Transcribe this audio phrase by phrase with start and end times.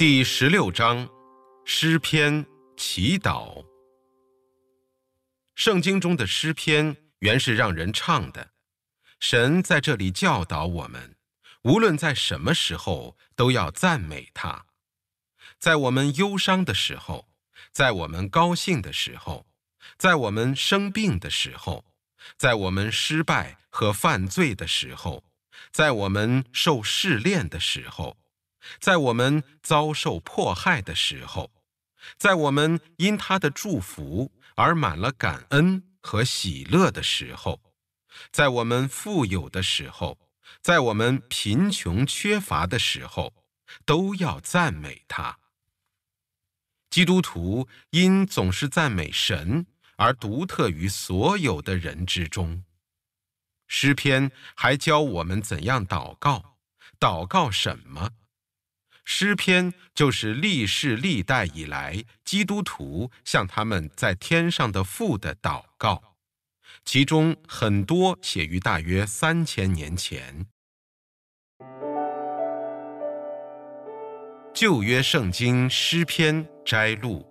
[0.00, 1.06] 第十六章，
[1.66, 3.62] 诗篇祈祷。
[5.54, 8.52] 圣经中的诗篇原是让人唱的，
[9.20, 11.16] 神在这里教导我们，
[11.64, 14.64] 无论在什么时候都要赞美他。
[15.58, 17.28] 在我们忧伤的时候，
[17.70, 19.46] 在我们高兴的时候，
[19.98, 21.84] 在我们生病的时候，
[22.38, 25.22] 在我们失败和犯罪的时候，
[25.70, 28.16] 在我们受试炼的时候。
[28.78, 31.50] 在我们遭受迫害的时候，
[32.16, 37.60] 在我们因他的祝福而满了感恩和喜乐的时候，
[38.30, 40.18] 在我们富有的时候，
[40.62, 43.32] 在我们贫穷缺乏的时候，
[43.84, 45.38] 都要赞美他。
[46.90, 52.64] 基督徒因总是赞美神而独特于所有的人之中。
[53.68, 56.56] 诗篇还教我们怎样祷告，
[56.98, 58.10] 祷告什么？
[59.12, 66.14] 诗篇就是历世历代以来基督徒向他们在天上的父的祷告，
[66.84, 70.46] 其中很多写于大约三千年前。
[74.54, 77.26] 旧约圣经诗篇摘录：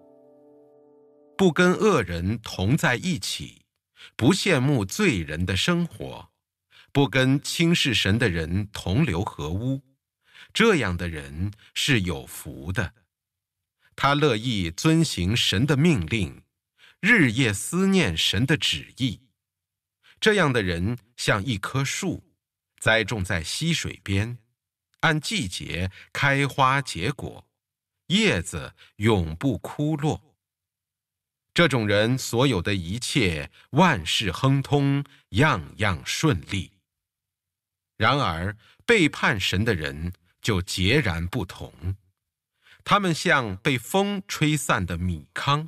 [1.38, 3.62] 不跟恶人同在一起，
[4.18, 6.30] 不羡慕罪人的生活，
[6.92, 9.82] 不跟轻视神的人同流合污。
[10.54, 12.94] 这样的人是有福的，
[13.96, 16.44] 他乐意遵行神的命令，
[17.00, 19.22] 日夜思念神的旨意。
[20.20, 22.24] 这样的人像一棵树，
[22.80, 24.38] 栽种在溪水边，
[25.02, 27.48] 按季节开花结果，
[28.08, 30.36] 叶子永不枯落。
[31.54, 36.72] 这种人所有的一切万事亨通，样样顺利。
[37.98, 41.96] 然而背叛神的人，就截然不同，
[42.84, 45.68] 他们像被风吹散的米糠，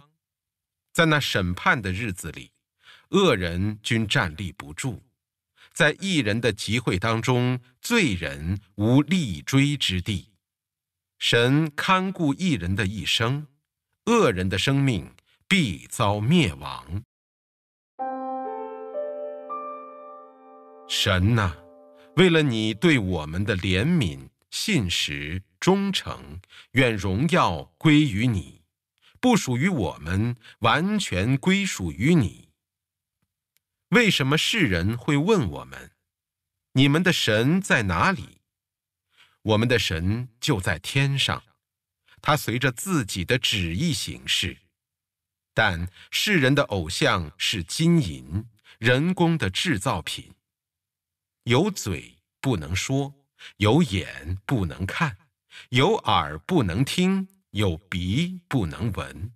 [0.93, 2.51] 在那审判的日子里，
[3.09, 5.01] 恶人均站立不住，
[5.73, 10.29] 在异人的集会当中，罪人无立锥之地。
[11.19, 13.47] 神看顾异人的一生，
[14.05, 15.13] 恶人的生命
[15.47, 17.03] 必遭灭亡。
[20.87, 21.55] 神呐，
[22.15, 24.30] 为了你对我们的怜悯。
[24.51, 26.41] 信实忠诚，
[26.71, 28.61] 愿荣耀归于你，
[29.21, 32.49] 不属于我们，完全归属于你。
[33.89, 35.91] 为什么世人会问我们
[36.73, 38.41] ：“你们的神在哪里？”
[39.43, 41.41] 我们的神就在天上，
[42.21, 44.57] 他随着自己的旨意行事。
[45.53, 48.45] 但世人的偶像是金银，
[48.79, 50.35] 人工的制造品。
[51.45, 53.20] 有嘴不能说。
[53.57, 55.17] 有眼不能看，
[55.69, 59.33] 有耳不能听，有鼻不能闻，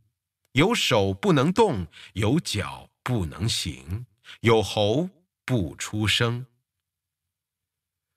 [0.53, 4.05] 有手不能动，有脚不能行，
[4.41, 5.09] 有喉
[5.43, 6.47] 不出声。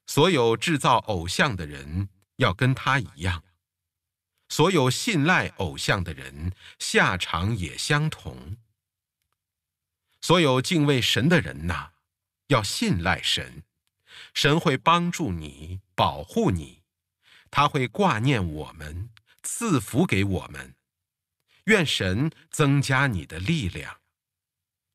[0.07, 3.45] 所有制造偶像的人要跟他一样，
[4.49, 8.57] 所有信赖偶像的人下场也相同。
[10.21, 11.91] 所有敬畏神的人呐，
[12.47, 13.63] 要信赖神。
[14.41, 16.85] 神会帮助你，保护你，
[17.51, 19.11] 他会挂念我们，
[19.43, 20.77] 赐福给我们。
[21.65, 23.99] 愿神增加你的力量，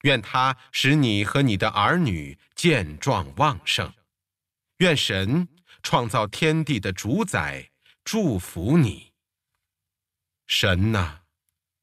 [0.04, 3.94] 愿他使你和你的儿女健壮旺盛。
[4.78, 5.50] 愿神
[5.82, 7.70] 创造天地的主宰
[8.06, 9.12] 祝福你。
[10.48, 11.24] 神呐，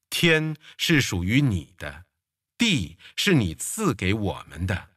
[0.09, 2.05] 天是属于你的，
[2.57, 4.90] 地是你赐给我们的。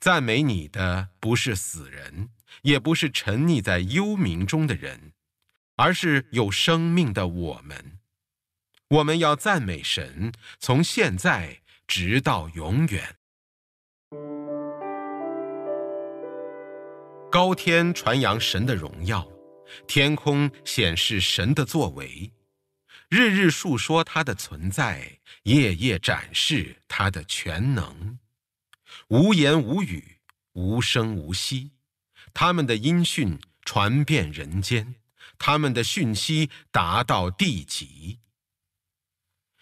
[0.00, 2.28] 赞美你的不是死人，
[2.62, 5.12] 也不是沉溺在幽冥中的人，
[5.74, 7.98] 而是有生命的我们。
[8.90, 13.16] 我们要赞美神，从现在直到永远。
[17.28, 19.28] 高天传扬神的荣耀，
[19.88, 22.32] 天空显示神的作为，
[23.10, 28.18] 日日述说他的存在，夜夜展示他的全能。
[29.08, 30.18] 无言无语，
[30.52, 31.72] 无声无息，
[32.32, 34.94] 他们的音讯传遍人间，
[35.38, 38.18] 他们的讯息达到地极。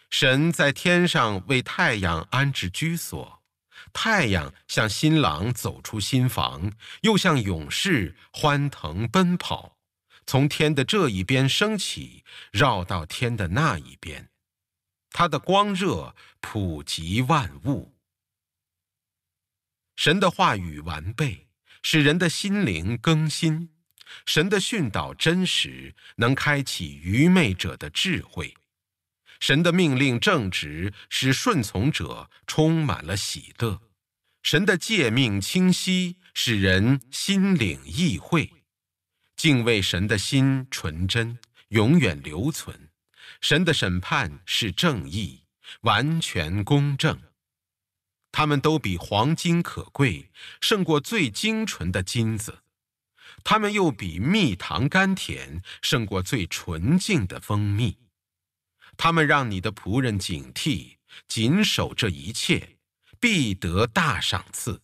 [0.08, 3.43] 神在天上为太阳安置居所，
[3.93, 9.76] 太阳像新郎走出新房，又像勇士欢腾奔跑，
[10.25, 14.31] 从天的这一边升起，绕到天的那一边，
[15.11, 17.95] 它的光热普及万物。
[19.96, 21.48] 神的话语完备，
[21.82, 23.70] 使人的心灵更新，
[24.26, 28.54] 神的训导真实，能开启愚昧者的智慧；
[29.40, 33.81] 神的命令正直，使顺从者充满了喜乐；
[34.43, 38.52] 神的诫命清晰，使人心领意会。
[39.34, 41.38] 敬畏神的心纯真，
[41.69, 42.90] 永远留存。
[43.40, 45.44] 神的审判是正义，
[45.81, 47.19] 完全公正。
[48.38, 50.31] 他们都比黄金可贵，
[50.61, 52.61] 胜过最精纯的金子；
[53.43, 57.97] 他们又比蜜糖甘甜，胜过最纯净的蜂蜜。
[58.99, 60.97] 他们让你的仆人警惕，
[61.27, 62.77] 谨守这一切，
[63.19, 64.83] 必得大赏赐。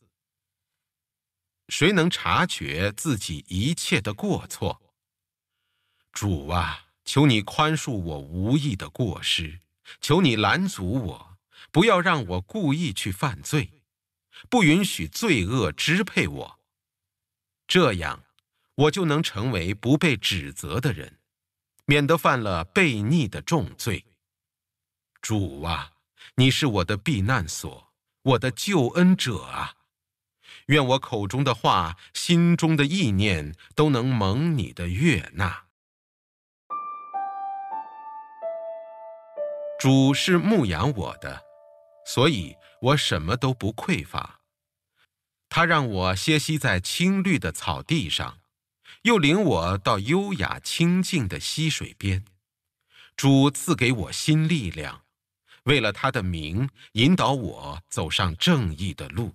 [1.69, 4.81] 谁能察觉自己一切的过错？
[6.11, 9.61] 主啊，求你宽恕我无意的过失，
[10.01, 11.32] 求你拦阻我，
[11.73, 13.83] 不要让我故意去犯罪，
[14.51, 16.59] 不允许罪恶支配我。
[17.67, 18.25] 这样，
[18.75, 21.19] 我就能成为不被指责的人，
[21.87, 24.05] 免得犯了悖逆的重罪。
[25.23, 25.93] 主啊，
[26.35, 27.93] 你是我的避难所，
[28.23, 29.77] 我的救恩者啊。
[30.67, 35.65] 愿我口中的话，心中的意念，都能蒙你的悦纳。
[39.81, 41.43] 主是牧养我的，
[42.07, 44.41] 所以我什么都不匮乏。
[45.49, 48.41] 他让我歇息在青绿的草地上，
[49.03, 52.25] 又领我到优雅清静的溪水边。
[53.15, 55.05] 主赐给我新力量，
[55.65, 59.35] 为了他的名，引导我走上正义的路。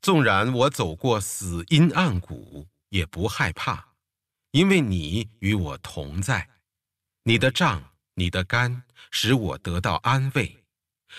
[0.00, 3.92] 纵然我走过死阴暗谷，也不害怕，
[4.52, 6.48] 因为你与我同在。
[7.24, 10.64] 你的杖、你的竿使我得到安慰。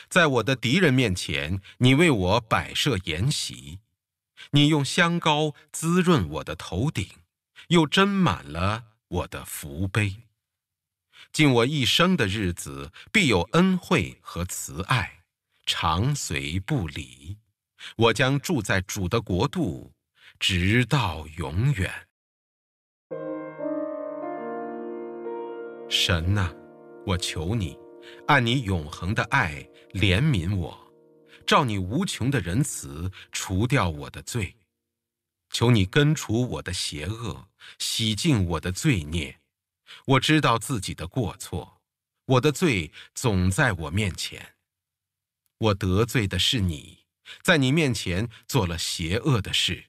[0.09, 3.79] 在我的敌人面前，你为我摆设筵席。
[4.51, 7.07] 你用香膏滋润我的头顶，
[7.69, 10.23] 又斟满了我的福杯。
[11.33, 15.23] 尽我一生的日子，必有恩惠和慈爱，
[15.65, 17.37] 长随不离。
[17.95, 19.91] 我将住在主的国度，
[20.39, 21.91] 直到永远。
[25.89, 26.53] 神呐，
[27.05, 27.77] 我求你，
[28.27, 30.91] 按你永恒的爱怜悯我，
[31.45, 34.55] 照你无穷的仁慈除掉我的罪。
[35.49, 37.47] 求你根除我的邪恶，
[37.79, 39.39] 洗净我的罪孽。
[40.05, 41.81] 我知道自己的过错，
[42.25, 44.55] 我的罪总在我面前。
[45.59, 47.05] 我得罪的是你。
[47.41, 49.85] 在你面前做了邪恶的事，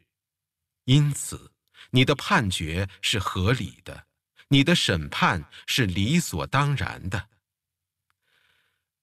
[0.87, 1.53] 因此
[1.91, 4.07] 你的判决是合理的，
[4.49, 7.29] 你的审判是理所当然的。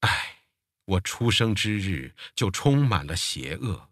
[0.02, 0.38] 唉，
[0.86, 3.90] 我出生之日就充满了邪恶，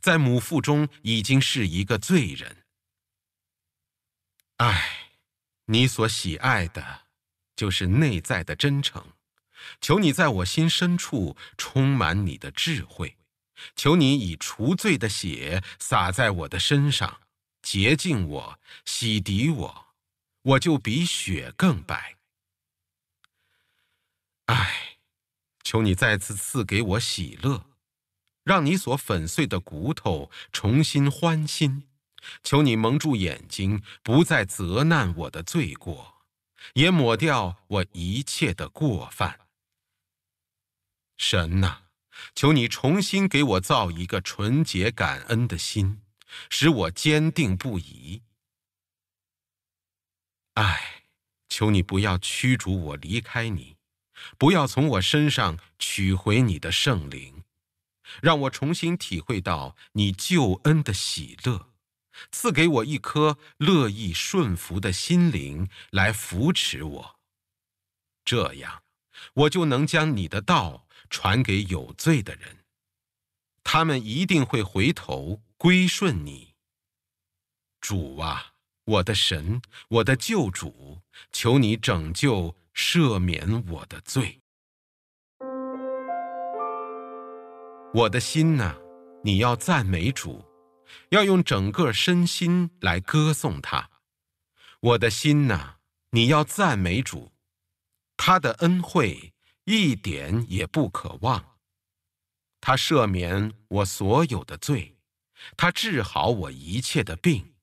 [0.00, 2.64] 在母腹中已经是一个罪人。
[4.58, 5.10] 唉，
[5.66, 7.02] 你所喜爱的，
[7.56, 9.14] 就是内在的真诚，
[9.80, 13.16] 求你在我心深处充满你的智慧。
[13.76, 17.20] 求你以除罪的血洒在我的身上，
[17.60, 19.94] 洁净我，洗涤我，
[20.40, 22.16] 我就比雪更白。
[24.46, 24.89] 唉，
[25.62, 27.66] 求你再次赐给我喜乐，
[28.44, 31.88] 让你所粉碎的骨头重新欢欣。
[32.42, 36.22] 求你蒙住眼睛，不再责难我的罪过，
[36.74, 39.40] 也抹掉我一切的过犯。
[41.16, 41.84] 神哪！
[42.34, 46.02] 求你重新给我造一个纯洁感恩的心，
[46.50, 48.22] 使我坚定不移。
[50.54, 51.04] 唉，
[51.48, 53.76] 求你不要驱逐我离开你，
[54.38, 57.42] 不要从我身上取回你的圣灵，
[58.22, 61.70] 让我重新体会到你救恩的喜乐，
[62.30, 67.20] 赐给我一颗乐意顺服的心灵来扶持我。
[68.24, 68.82] 这样，
[69.34, 70.86] 我就能将你的道。
[71.12, 72.58] 传给有罪的人，
[73.64, 76.54] 他们一定会回头归顺你。
[77.80, 78.52] 主啊，
[78.84, 81.00] 我的神，我的救主，
[81.32, 84.40] 求你拯救、赦免我的罪。
[87.92, 88.76] 我的心呐，
[89.24, 90.44] 你要赞美主，
[91.10, 93.90] 要用整个身心来歌颂他。
[94.80, 95.76] 我的心呐，
[96.10, 97.32] 你要赞美主，
[98.16, 99.32] 他的恩惠。
[99.64, 101.58] 一点也不可忘。
[102.60, 104.96] 他赦免我所有的罪，
[105.56, 107.54] 他治好我一切的病，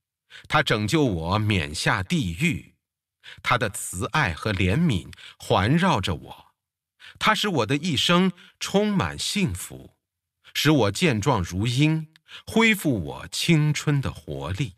[0.47, 2.76] 他拯救我免下地狱。
[3.41, 6.53] 他的慈爱和怜悯环绕着我，
[7.19, 9.95] 他使我的一生充满幸福，
[10.53, 12.07] 使我健壮如鹰，
[12.45, 14.75] 恢复我青春的活力。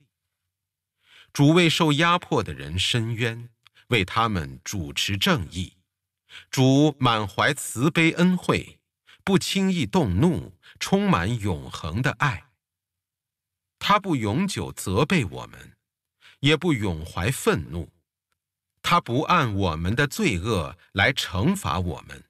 [1.31, 3.49] 主为受压迫的人伸冤，
[3.87, 5.73] 为他们主持正义。
[6.51, 8.79] 主满怀慈悲恩惠，
[9.23, 12.49] 不轻易动怒，充满永恒的爱。
[13.79, 15.75] 他不永久责备我们，
[16.41, 17.89] 也不永怀愤怒。
[18.81, 22.23] 他不按我们的罪恶来惩罚我们，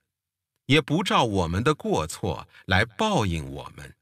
[0.65, 3.95] 也不照我们的过错来报应我们。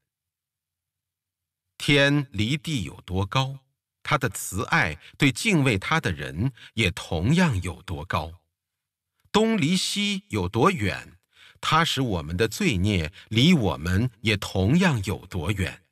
[1.76, 3.60] 天离地有多高，
[4.02, 8.40] 他的慈爱对敬畏他的人也同样有多高。
[9.30, 11.18] 东离西有多远，
[11.60, 15.84] 他使我们的罪孽离我们也同样有多远。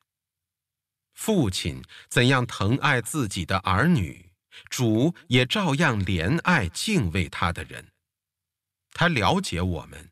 [1.12, 4.25] 父亲怎样疼爱自己的儿女，
[4.68, 7.92] 主也照样怜爱敬畏他的人。
[8.92, 10.10] 他了解我们，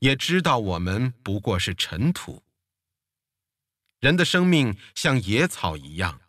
[0.00, 2.42] 也知道我们不过是尘土。
[4.00, 6.20] 人的生命像野草一样，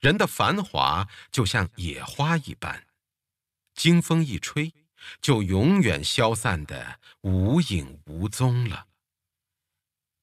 [0.00, 2.86] 人的繁华就像野花一般，
[3.74, 4.74] 经风一吹，
[5.20, 8.88] 就永远消散得无影无踪了。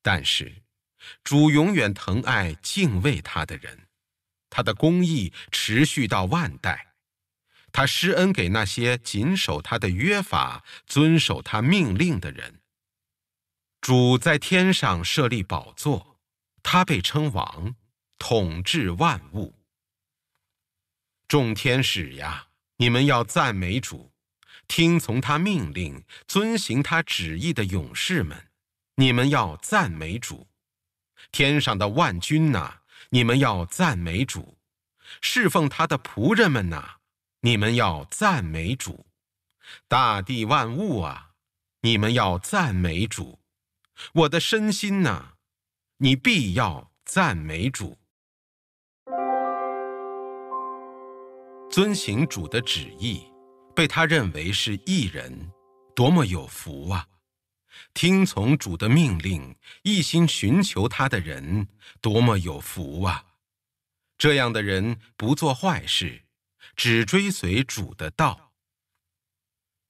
[0.01, 0.63] 但是，
[1.23, 3.87] 主永远疼爱敬畏他的人，
[4.49, 6.88] 他的公义持续到万代，
[7.71, 12.61] 他施恩给那些谨守他的约法、遵守他命令的人。
[13.81, 16.09] 主在天上设立宝座。
[16.61, 17.75] 他被称王，
[18.19, 19.55] 统治万物。
[21.27, 22.47] 众天使呀，
[22.77, 24.11] 你们要赞美主；
[24.67, 28.49] 听从他命令、遵行他旨意的勇士们，
[28.95, 30.49] 你们要赞美主。
[31.31, 34.57] 天上的万军呐，你们要赞美主；
[35.21, 36.97] 侍奉他的仆人们呐，
[37.41, 39.05] 你们要赞美主。
[39.87, 41.31] 大地万物啊，
[41.81, 43.39] 你们要赞美主。
[44.13, 45.33] 我的身心呐。
[46.01, 47.97] 你必要赞美主，
[51.69, 53.21] 遵行主的旨意，
[53.75, 55.51] 被他认为是义人，
[55.93, 57.05] 多么有福啊！
[57.93, 59.53] 听从主的命令，
[59.83, 61.67] 一心寻求他的人，
[61.99, 63.25] 多么有福啊！
[64.17, 66.23] 这样的人不做坏事，
[66.81, 68.53] 只追随主的道。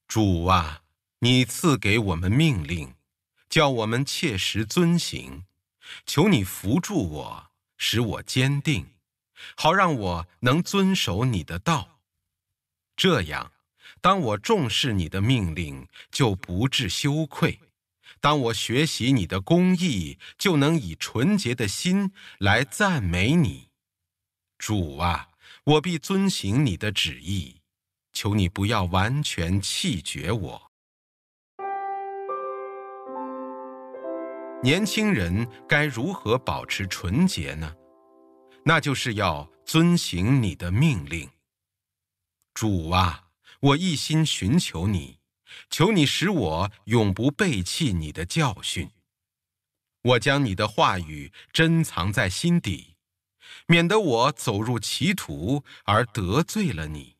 [0.08, 0.82] 主啊，
[1.20, 2.96] 你赐给我们命令，
[3.48, 5.44] 叫我们切实遵行。
[6.04, 8.88] 求你扶助我，使我坚定，
[9.56, 12.00] 好让我能遵守你的道。
[12.96, 13.52] 这样，
[14.00, 17.60] 当我重视你的命令，就不致羞愧；
[18.20, 23.68] 当我学习你的公义，就能以纯洁的心来赞美你。
[24.58, 25.29] 主啊，
[25.64, 27.60] 我必遵行你的旨意，
[28.12, 30.70] 求你不要完全弃绝我。
[34.62, 37.74] 年轻人该如何保持纯洁呢？
[38.64, 41.28] 那就是要遵行你的命令。
[42.54, 43.28] 主啊，
[43.60, 45.18] 我一心寻求你，
[45.70, 48.90] 求你使我永不背弃你的教训。
[50.02, 52.96] 我将你的话语珍藏在心底，
[53.66, 57.16] 免得我走入歧途而得罪了你。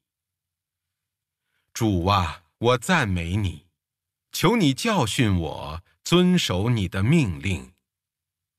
[1.73, 3.67] 主啊，我赞美你，
[4.33, 5.83] 求你教训我。
[6.03, 7.73] 遵守你的命令，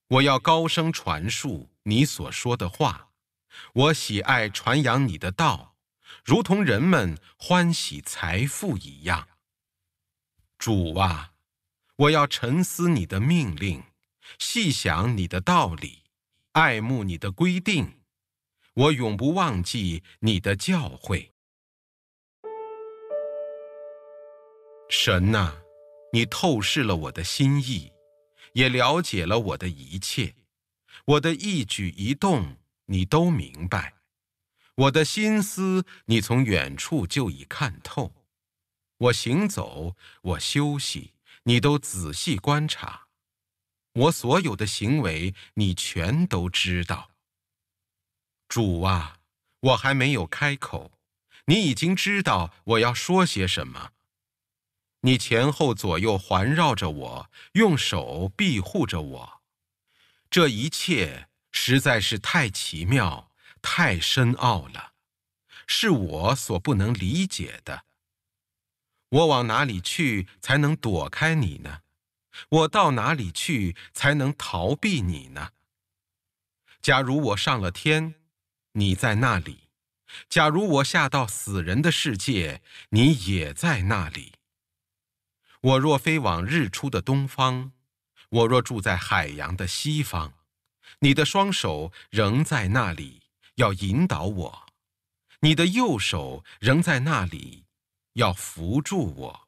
[0.08, 3.10] 我要高声传述你所说的话。
[3.74, 5.76] 我喜爱传扬你的道，
[6.24, 9.28] 如同人们欢喜财富一样。
[10.58, 11.34] 主啊，
[11.98, 13.84] 我要沉思你的命令，
[14.40, 16.04] 细想你的道理，
[16.54, 18.02] 爱慕你的规定。
[18.74, 21.32] 我永不忘记你的教诲。
[24.90, 25.58] 神啊。
[26.14, 27.90] 你透视了我的心意，
[28.52, 30.36] 也了解了我的一切，
[31.06, 33.94] 我的一举一动你都明白，
[34.76, 38.14] 我的心思你从远处就已看透，
[38.98, 43.08] 我行走，我休息，你都仔细观察，
[43.94, 47.12] 我所有的行为你全都知道。
[48.48, 49.18] 主啊，
[49.60, 50.92] 我还没有开口，
[51.46, 53.92] 你已经知道我要说些什么。
[55.02, 59.42] 你前后左右环绕着我，用手庇护着我，
[60.30, 63.32] 这一切实在是太奇妙、
[63.62, 64.94] 太深奥了，
[65.66, 67.86] 是我所不能理解的。
[69.10, 71.82] 我往哪里去才能躲开你呢？
[72.50, 75.52] 我到哪里去才能逃避你呢？
[76.82, 78.16] 假如我上了天，
[78.74, 79.68] 你在那里；
[80.28, 84.34] 假如我下到死人的世界，你也在那里。
[85.62, 87.72] 我若飞往日出的东方，
[88.30, 90.34] 我若住在海洋的西方，
[91.00, 93.22] 你的双手仍在那里，
[93.56, 94.68] 要引导我；
[95.42, 97.66] 你的右手仍在那里，
[98.14, 99.48] 要扶助我。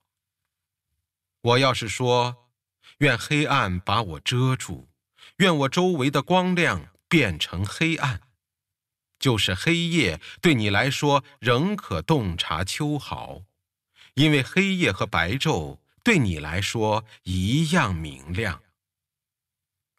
[1.42, 2.43] 我要是说，
[3.04, 4.88] 愿黑暗把我遮住，
[5.36, 8.22] 愿我周围的光亮变成黑暗，
[9.20, 13.42] 就是黑夜对你来说仍可洞察秋毫，
[14.14, 18.64] 因为黑夜和白昼对你来说一样明亮。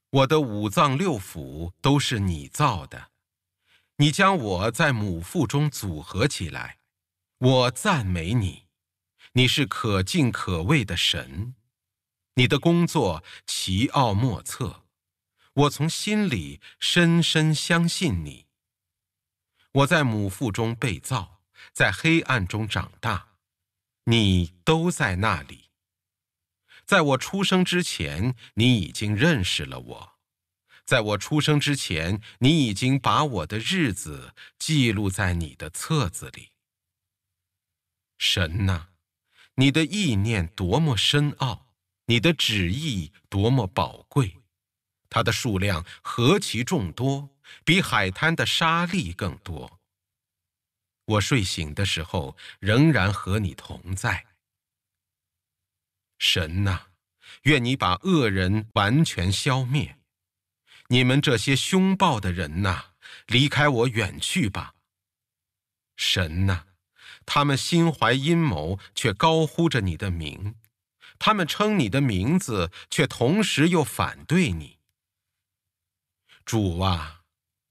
[0.08, 3.10] 我的五脏六腑都是你造的，
[3.98, 6.78] 你将我在母腹中组合起来，
[7.36, 8.64] 我赞美你，
[9.34, 11.54] 你是可敬可畏的神，
[12.36, 14.84] 你的工作奇奥莫测，
[15.52, 18.46] 我从心里深深相信你。
[19.70, 21.40] 我在母腹中被造，
[21.72, 23.36] 在黑暗中长大，
[24.04, 25.70] 你都在那里。
[26.84, 30.16] 在我出生之前，你已经认识了我；
[30.84, 36.50] 在我出生之前，你已经把我的日子记录在你的册子里。
[38.18, 38.88] 神呐，
[39.54, 41.63] 你的意念多么深奥，
[42.06, 44.38] 你的旨意多么宝贵，
[45.08, 47.30] 它的数量何其众多，
[47.64, 49.80] 比海滩的沙粒更多。
[51.06, 54.26] 我睡醒的时候，仍然和你同在。
[56.18, 56.86] 神呐，
[57.42, 59.98] 愿你把恶人完全消灭！
[60.88, 62.92] 你们这些凶暴的人呐，
[63.26, 64.74] 离开我远去吧！
[65.96, 66.66] 神呐，
[67.26, 70.54] 他们心怀阴谋，却高呼着你的名；
[71.26, 74.78] 他们称你的名字，却同时又反对你。
[76.44, 77.22] 主啊，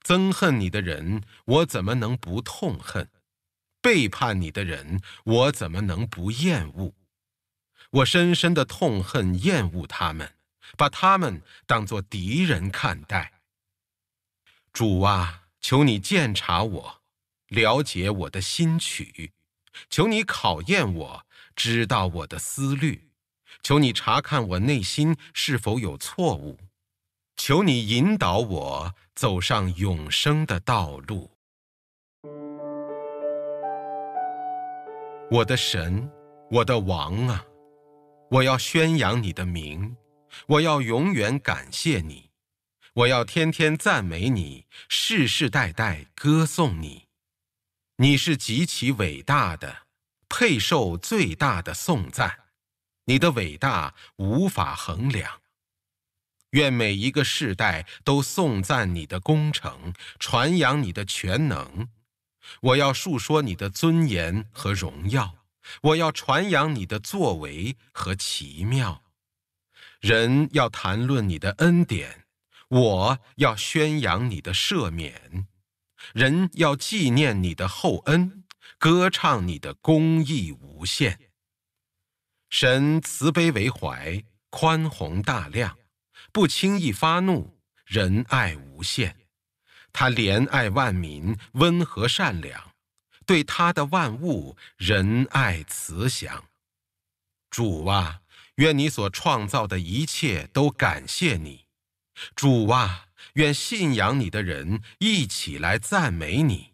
[0.01, 3.11] 憎恨你的人，我怎么能不痛恨？
[3.79, 6.95] 背叛你的人，我怎么能不厌恶？
[7.91, 10.33] 我深深的痛恨、厌恶他们，
[10.75, 13.33] 把他们当作敌人看待。
[14.71, 17.03] 主啊，求你鉴察我，
[17.49, 19.29] 了解我的心曲；
[19.91, 23.12] 求你考验我，知道我的思虑；
[23.63, 26.57] 求你查看我内心是否有错误；
[27.37, 31.31] 求你引导我走上永生的道路。
[35.31, 36.11] 我的神，
[36.51, 37.45] 我的王啊！
[38.29, 39.95] 我要宣扬你的名，
[40.47, 42.31] 我要永远感谢你，
[42.93, 47.05] 我要天天赞美你，世世代代歌颂你。
[47.95, 49.83] 你是极其伟大的，
[50.27, 52.42] 配受最大的颂赞，
[53.05, 55.41] 你的伟大无法衡量。
[56.51, 61.89] 愿每一个世代都颂赞你的工程，传扬你的全能。
[62.61, 65.39] 我要述说你的尊严和荣耀。
[65.81, 69.01] 我要传扬你的作为和奇妙，
[70.01, 72.25] 人要谈论你的恩典，
[72.67, 75.47] 我要宣扬你的赦免，
[76.13, 78.43] 人要纪念你的厚恩，
[78.77, 81.31] 歌唱你的公义无限。
[82.53, 85.75] 神慈悲为怀，宽宏大量，
[86.31, 89.15] 不轻易发怒，仁爱无限，
[89.91, 92.75] 他怜爱万民，温和善良。
[93.25, 96.43] 对他的万物仁爱慈祥，
[97.49, 98.21] 主啊，
[98.57, 101.65] 愿你所创造的一切都感谢你，
[102.35, 106.73] 主啊，愿信仰你的人一起来赞美你，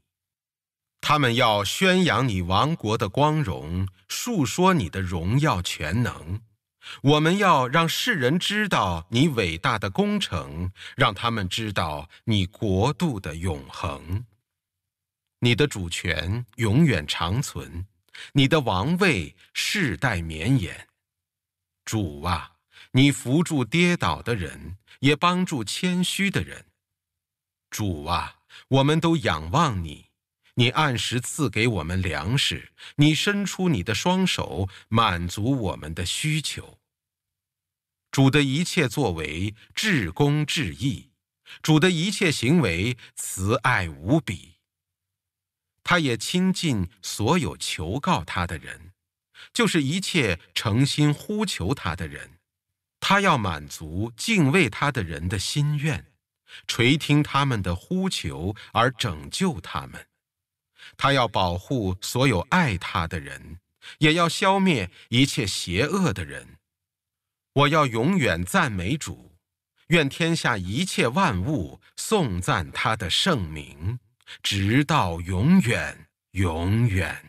[0.99, 6.41] 他们要宣扬你王国的光荣，述说你的荣耀全能。
[7.03, 14.25] 我们要让世人知道你伟大的工程，让他们知道你国度的永恒。
[15.39, 17.85] 你的主权永远长存，
[18.33, 20.87] 你的王位世代绵延。
[21.85, 22.53] 主啊，
[22.91, 26.65] 你扶助跌倒的人，也帮助谦虚的人。
[27.69, 30.08] 主啊，我们都仰望你，
[30.59, 36.77] 你按时赐给我们粮食，你伸出你的双手，满足我们的需求。
[38.11, 41.11] 主的一切作为至公至义，
[41.61, 44.55] 主的一切行为慈爱无比。
[45.81, 48.91] 他也亲近所有求告他的人，
[49.53, 52.31] 就是一切诚心呼求他的人。
[52.99, 56.11] 他要满足敬畏他的人的心愿，
[56.67, 60.08] 垂听他们的呼求而拯救他们。
[61.01, 63.59] 他要保护所有爱他的人，
[63.99, 66.57] 也要消灭一切邪恶的人。
[67.53, 69.31] 我要永远赞美主，
[69.87, 73.97] 愿天下一切万物颂赞他的圣名。
[74.43, 77.28] 直到永远，永远。